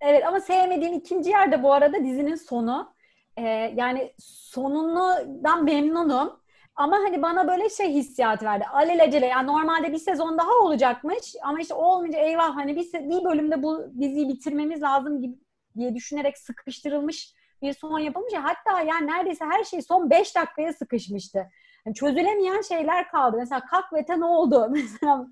Evet 0.00 0.26
ama 0.26 0.40
sevmediğim 0.40 0.94
ikinci 0.94 1.30
yerde 1.30 1.62
bu 1.62 1.72
arada 1.72 2.04
dizinin 2.04 2.34
sonu. 2.34 2.94
Ee, 3.36 3.42
yani 3.76 4.12
sonundan 4.18 5.64
memnunum. 5.64 6.40
Ama 6.76 6.96
hani 6.96 7.22
bana 7.22 7.48
böyle 7.48 7.70
şey 7.70 7.92
hissiyat 7.92 8.42
verdi. 8.42 8.64
Alelacele 8.72 9.26
yani 9.26 9.46
normalde 9.46 9.92
bir 9.92 9.98
sezon 9.98 10.38
daha 10.38 10.50
olacakmış 10.62 11.34
ama 11.42 11.60
işte 11.60 11.74
olmayınca 11.74 12.18
eyvah 12.18 12.56
hani 12.56 12.76
bir, 12.76 12.92
bir 12.92 13.24
bölümde 13.24 13.62
bu 13.62 13.86
diziyi 14.00 14.28
bitirmemiz 14.28 14.82
lazım 14.82 15.20
gibi 15.22 15.34
diye 15.76 15.94
düşünerek 15.94 16.38
sıkıştırılmış 16.38 17.34
bir 17.62 17.72
son 17.72 17.98
yapılmış. 17.98 18.32
Hatta 18.34 18.80
yani 18.80 19.06
neredeyse 19.06 19.44
her 19.44 19.64
şey 19.64 19.82
son 19.82 20.10
5 20.10 20.36
dakikaya 20.36 20.72
sıkışmıştı. 20.72 21.46
Yani 21.86 21.94
çözülemeyen 21.94 22.60
şeyler 22.60 23.08
kaldı. 23.08 23.36
Mesela 23.38 23.60
Kakvet'e 23.60 24.20
ne 24.20 24.24
oldu? 24.24 24.68
Mesela 24.72 25.26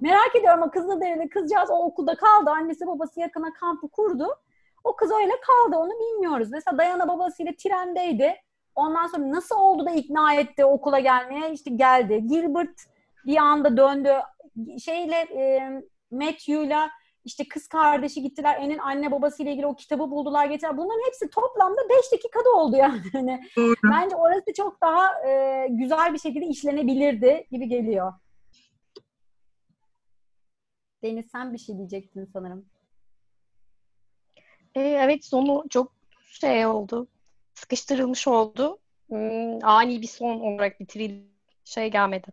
merak 0.00 0.36
ediyorum 0.36 0.62
o 0.62 0.70
Kızılderili 0.70 1.28
kızcağız 1.28 1.70
o 1.70 1.84
okulda 1.84 2.14
kaldı. 2.14 2.50
Annesi 2.50 2.86
babası 2.86 3.20
yakına 3.20 3.52
kampı 3.52 3.88
kurdu. 3.88 4.28
O 4.84 4.96
kız 4.96 5.10
öyle 5.22 5.32
kaldı 5.40 5.76
onu 5.76 5.90
bilmiyoruz. 5.90 6.48
Mesela 6.50 6.78
Dayana 6.78 7.08
babasıyla 7.08 7.52
trendeydi. 7.58 8.34
Ondan 8.74 9.06
sonra 9.06 9.30
nasıl 9.30 9.56
oldu 9.56 9.86
da 9.86 9.90
ikna 9.90 10.34
etti 10.34 10.64
okula 10.64 10.98
gelmeye? 10.98 11.52
İşte 11.52 11.70
geldi. 11.70 12.26
Gilbert 12.26 12.80
bir 13.26 13.36
anda 13.36 13.76
döndü. 13.76 14.12
Şeyle 14.78 15.16
e, 15.16 15.70
Matthew'la 16.10 16.90
işte 17.24 17.44
kız 17.48 17.68
kardeşi 17.68 18.22
gittiler. 18.22 18.56
En'in 18.60 18.78
anne 18.78 19.12
babasıyla 19.12 19.52
ilgili 19.52 19.66
o 19.66 19.74
kitabı 19.74 20.10
buldular 20.10 20.46
getirdiler. 20.46 20.76
Bunların 20.76 21.06
hepsi 21.06 21.30
toplamda 21.30 21.80
5 21.88 22.12
dakikada 22.12 22.50
oldu 22.50 22.76
yani. 22.76 23.00
Hani 23.12 23.40
bence 23.92 24.16
orası 24.16 24.52
çok 24.56 24.80
daha 24.82 25.28
e, 25.28 25.66
güzel 25.70 26.12
bir 26.12 26.18
şekilde 26.18 26.46
işlenebilirdi 26.46 27.46
gibi 27.50 27.68
geliyor. 27.68 28.12
Deniz 31.02 31.26
sen 31.26 31.52
bir 31.52 31.58
şey 31.58 31.76
diyecektin 31.76 32.24
sanırım. 32.24 32.66
Ee, 34.74 34.80
evet 34.80 35.24
sonu 35.24 35.64
çok 35.70 35.92
şey 36.30 36.66
oldu 36.66 37.08
sıkıştırılmış 37.56 38.28
oldu. 38.28 38.78
Hmm, 39.08 39.64
ani 39.64 40.02
bir 40.02 40.06
son 40.06 40.40
olarak 40.40 40.80
bitirildi. 40.80 41.26
Şey 41.64 41.90
gelmedi. 41.90 42.26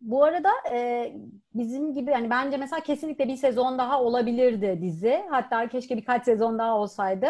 Bu 0.00 0.24
arada 0.24 0.50
e, 0.72 1.12
bizim 1.54 1.94
gibi 1.94 2.10
yani 2.10 2.30
bence 2.30 2.56
mesela 2.56 2.80
kesinlikle 2.80 3.28
bir 3.28 3.36
sezon 3.36 3.78
daha 3.78 4.02
olabilirdi 4.02 4.78
dizi. 4.82 5.24
Hatta 5.30 5.68
keşke 5.68 5.96
birkaç 5.96 6.24
sezon 6.24 6.58
daha 6.58 6.76
olsaydı. 6.78 7.26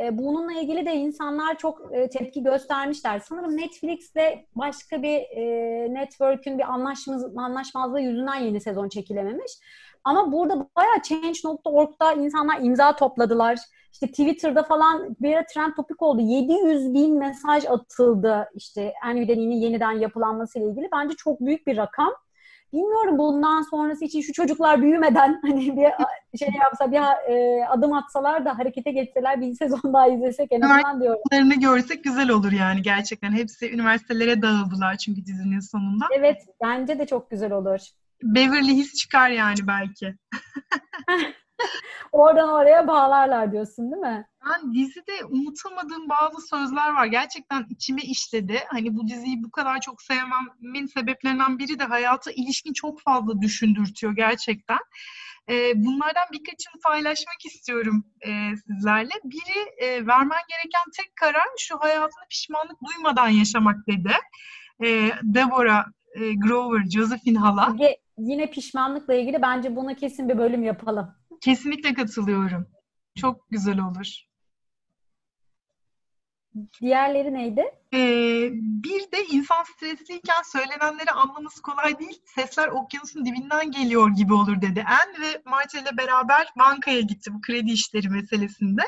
E, 0.00 0.18
bununla 0.18 0.52
ilgili 0.52 0.86
de 0.86 0.94
insanlar 0.94 1.58
çok 1.58 1.94
e, 1.94 2.08
tepki 2.08 2.42
göstermişler. 2.42 3.18
Sanırım 3.18 3.56
Netflix'te 3.56 4.46
başka 4.54 5.02
bir 5.02 5.20
e, 5.20 5.44
network'ün 5.94 6.58
bir 6.58 6.72
anlaşmaz, 6.72 7.36
anlaşmazlığı 7.36 8.00
yüzünden 8.00 8.34
yeni 8.34 8.60
sezon 8.60 8.88
çekilememiş. 8.88 9.52
Ama 10.04 10.32
burada 10.32 10.68
bayağı 10.76 11.02
Change.org'da 11.02 12.12
insanlar 12.12 12.60
imza 12.60 12.96
topladılar. 12.96 13.58
İşte 13.92 14.06
Twitter'da 14.06 14.62
falan 14.62 15.16
bir 15.20 15.42
trend 15.54 15.72
topik 15.76 16.02
oldu. 16.02 16.20
700 16.20 16.94
bin 16.94 17.18
mesaj 17.18 17.64
atıldı 17.64 18.50
işte 18.54 18.94
Nvidia'nın 19.14 19.50
yeniden 19.50 19.92
yapılanması 19.92 20.58
ile 20.58 20.66
ilgili. 20.66 20.88
Bence 20.92 21.16
çok 21.16 21.40
büyük 21.40 21.66
bir 21.66 21.76
rakam. 21.76 22.12
Bilmiyorum 22.74 23.18
bundan 23.18 23.62
sonrası 23.62 24.04
için 24.04 24.20
şu 24.20 24.32
çocuklar 24.32 24.82
büyümeden 24.82 25.40
hani 25.46 25.76
bir 26.32 26.38
şey 26.38 26.48
yapsa 26.62 26.92
bir 26.92 27.30
e, 27.32 27.66
adım 27.68 27.92
atsalar 27.92 28.44
da 28.44 28.58
harekete 28.58 28.90
geçseler 28.90 29.40
bir 29.40 29.54
sezon 29.54 29.92
daha 29.92 30.08
izlesek 30.08 30.52
en 30.52 30.60
azından 30.60 31.00
diyorum. 31.00 31.20
Üniversitelerini 31.32 31.60
görsek 31.60 32.04
güzel 32.04 32.30
olur 32.30 32.52
yani 32.52 32.82
gerçekten. 32.82 33.32
Hepsi 33.32 33.72
üniversitelere 33.72 34.42
dağıldılar 34.42 34.96
çünkü 34.96 35.26
dizinin 35.26 35.60
sonunda. 35.60 36.04
Evet 36.18 36.42
bence 36.62 36.98
de 36.98 37.06
çok 37.06 37.30
güzel 37.30 37.52
olur. 37.52 37.80
Beverly 38.22 38.76
Hills 38.76 38.94
çıkar 38.94 39.30
yani 39.30 39.58
belki. 39.66 40.14
Oradan 42.12 42.48
oraya 42.48 42.88
bağlarlar 42.88 43.52
diyorsun 43.52 43.92
değil 43.92 44.02
mi? 44.02 44.26
Ben 44.46 44.74
dizide 44.74 45.24
unutamadığım 45.28 46.08
bazı 46.08 46.46
sözler 46.48 46.92
var. 46.92 47.06
Gerçekten 47.06 47.66
içime 47.70 48.02
işledi. 48.02 48.60
Hani 48.68 48.96
bu 48.96 49.08
diziyi 49.08 49.42
bu 49.44 49.50
kadar 49.50 49.80
çok 49.80 50.02
sevmemin 50.02 50.86
sebeplerinden 50.86 51.58
biri 51.58 51.78
de 51.78 51.84
hayata 51.84 52.30
ilişkin 52.30 52.72
çok 52.72 53.00
fazla 53.00 53.40
düşündürtüyor 53.40 54.16
gerçekten. 54.16 54.78
Ee, 55.50 55.72
bunlardan 55.74 56.24
birkaçını 56.32 56.80
paylaşmak 56.84 57.44
istiyorum 57.46 58.04
e, 58.20 58.30
sizlerle. 58.56 59.12
Biri 59.24 59.84
e, 59.84 60.06
vermen 60.06 60.42
gereken 60.48 60.90
tek 60.96 61.16
karar 61.16 61.48
şu 61.58 61.78
hayatını 61.78 62.24
pişmanlık 62.30 62.76
duymadan 62.88 63.28
yaşamak 63.28 63.76
dedi. 63.86 64.12
E, 64.84 65.10
Deborah 65.22 65.84
e, 66.14 66.34
Grover, 66.34 66.84
Josephine 66.90 67.38
hala. 67.38 67.76
Yine 68.18 68.50
pişmanlıkla 68.50 69.14
ilgili 69.14 69.42
bence 69.42 69.76
buna 69.76 69.94
kesin 69.94 70.28
bir 70.28 70.38
bölüm 70.38 70.62
yapalım. 70.62 71.14
Kesinlikle 71.44 71.94
katılıyorum. 71.94 72.66
Çok 73.20 73.50
güzel 73.50 73.78
olur. 73.78 74.20
Diğerleri 76.80 77.34
neydi? 77.34 77.64
Ee, 77.94 78.48
bir 78.52 79.12
de 79.12 79.24
insan 79.30 79.62
stresliyken 79.62 80.42
söylenenleri 80.52 81.10
anlaması 81.10 81.62
kolay 81.62 81.98
değil. 81.98 82.22
Sesler 82.24 82.68
okyanusun 82.68 83.24
dibinden 83.24 83.70
geliyor 83.70 84.10
gibi 84.10 84.34
olur 84.34 84.62
dedi. 84.62 84.84
En 84.88 85.22
ve 85.22 85.42
Marta 85.44 85.78
ile 85.78 85.96
beraber 85.96 86.48
bankaya 86.58 87.00
gitti 87.00 87.30
bu 87.34 87.40
kredi 87.40 87.70
işleri 87.70 88.08
meselesinde. 88.08 88.82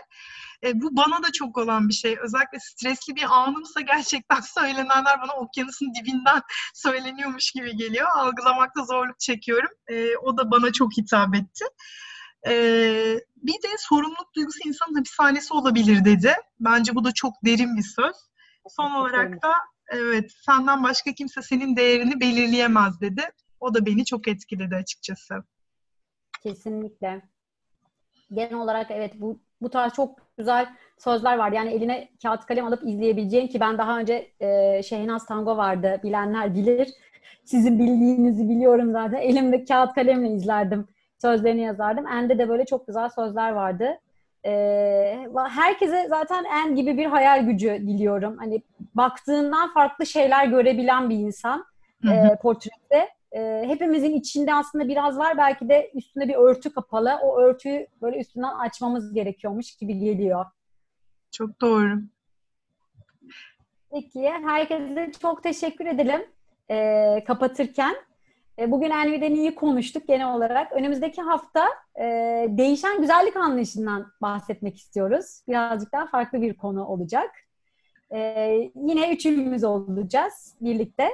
E, 0.64 0.80
bu 0.80 0.96
bana 0.96 1.22
da 1.22 1.32
çok 1.32 1.58
olan 1.58 1.88
bir 1.88 1.94
şey. 1.94 2.16
Özellikle 2.22 2.58
stresli 2.60 3.16
bir 3.16 3.24
anımsa 3.30 3.80
gerçekten 3.80 4.40
söylenenler 4.58 5.20
bana 5.22 5.32
okyanusun 5.36 5.94
dibinden 5.94 6.40
söyleniyormuş 6.74 7.50
gibi 7.50 7.76
geliyor. 7.76 8.06
Algılamakta 8.14 8.84
zorluk 8.84 9.20
çekiyorum. 9.20 9.70
E, 9.88 10.16
o 10.16 10.36
da 10.36 10.50
bana 10.50 10.72
çok 10.72 10.96
hitap 10.96 11.34
etti. 11.34 11.64
Ee, 12.46 13.20
bir 13.36 13.52
de 13.52 13.68
sorumluluk 13.78 14.34
duygusu 14.36 14.68
insanın 14.68 14.94
hapishanesi 14.94 15.54
olabilir 15.54 16.04
dedi. 16.04 16.32
Bence 16.60 16.94
bu 16.94 17.04
da 17.04 17.12
çok 17.12 17.32
derin 17.44 17.76
bir 17.76 17.82
söz. 17.82 18.16
Son 18.68 18.90
olarak 18.90 19.42
da 19.42 19.52
evet 19.88 20.30
senden 20.46 20.82
başka 20.82 21.12
kimse 21.12 21.42
senin 21.42 21.76
değerini 21.76 22.20
belirleyemez 22.20 23.00
dedi. 23.00 23.22
O 23.60 23.74
da 23.74 23.86
beni 23.86 24.04
çok 24.04 24.28
etkiledi 24.28 24.76
açıkçası. 24.76 25.34
Kesinlikle. 26.42 27.22
Genel 28.32 28.54
olarak 28.54 28.90
evet 28.90 29.12
bu 29.20 29.40
bu 29.62 29.70
tarz 29.70 29.92
çok 29.92 30.18
güzel 30.38 30.68
sözler 30.98 31.36
var. 31.38 31.52
Yani 31.52 31.72
eline 31.72 32.10
kağıt 32.22 32.46
kalem 32.46 32.66
alıp 32.66 32.82
izleyebileceğin 32.88 33.48
ki 33.48 33.60
ben 33.60 33.78
daha 33.78 33.98
önce 33.98 34.32
e, 34.40 34.82
Şehnaz 34.82 35.26
Tango 35.26 35.56
vardı. 35.56 36.00
Bilenler 36.04 36.54
bilir. 36.54 36.88
Sizin 37.44 37.78
bildiğinizi 37.78 38.48
biliyorum 38.48 38.92
zaten. 38.92 39.18
Elimde 39.18 39.64
kağıt 39.64 39.94
kalemle 39.94 40.28
izlerdim 40.28 40.88
sözlerini 41.26 41.62
yazardım. 41.62 42.06
En'de 42.06 42.38
de 42.38 42.48
böyle 42.48 42.64
çok 42.64 42.86
güzel 42.86 43.08
sözler 43.08 43.52
vardı. 43.52 43.98
Ee, 44.46 45.28
herkese 45.48 46.06
zaten 46.08 46.44
En 46.44 46.74
gibi 46.74 46.98
bir 46.98 47.06
hayal 47.06 47.46
gücü 47.46 47.68
diliyorum. 47.68 48.36
Hani 48.38 48.62
baktığından 48.94 49.74
farklı 49.74 50.06
şeyler 50.06 50.46
görebilen 50.46 51.10
bir 51.10 51.16
insan 51.16 51.64
e, 52.04 52.36
portrede. 52.42 53.08
E, 53.32 53.64
hepimizin 53.66 54.14
içinde 54.14 54.54
aslında 54.54 54.88
biraz 54.88 55.18
var. 55.18 55.38
Belki 55.38 55.68
de 55.68 55.90
üstünde 55.94 56.28
bir 56.28 56.34
örtü 56.34 56.72
kapalı. 56.72 57.18
O 57.22 57.38
örtüyü 57.38 57.86
böyle 58.02 58.18
üstünden 58.18 58.58
açmamız 58.58 59.12
gerekiyormuş 59.12 59.76
gibi 59.76 59.98
geliyor. 59.98 60.44
Çok 61.32 61.60
doğru. 61.60 61.98
Peki, 63.92 64.30
herkese 64.30 65.12
çok 65.22 65.42
teşekkür 65.42 65.86
edelim 65.86 66.22
e, 66.70 67.24
kapatırken. 67.26 67.96
E, 68.58 68.70
bugün 68.70 68.90
Envi'den 68.90 69.54
konuştuk 69.54 70.08
genel 70.08 70.34
olarak. 70.34 70.72
Önümüzdeki 70.72 71.22
hafta 71.22 71.66
e, 72.00 72.04
değişen 72.48 73.00
güzellik 73.00 73.36
anlayışından 73.36 74.12
bahsetmek 74.22 74.76
istiyoruz. 74.76 75.40
Birazcık 75.48 75.92
daha 75.92 76.06
farklı 76.06 76.42
bir 76.42 76.54
konu 76.54 76.86
olacak. 76.86 77.30
E, 78.14 78.20
yine 78.74 79.14
üçümüz 79.14 79.64
olacağız 79.64 80.54
birlikte. 80.60 81.08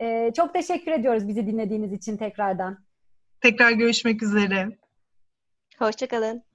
E, 0.00 0.32
çok 0.36 0.54
teşekkür 0.54 0.92
ediyoruz 0.92 1.28
bizi 1.28 1.46
dinlediğiniz 1.46 1.92
için 1.92 2.16
tekrardan. 2.16 2.78
Tekrar 3.40 3.70
görüşmek 3.70 4.22
üzere. 4.22 4.68
Hoşçakalın. 5.78 6.47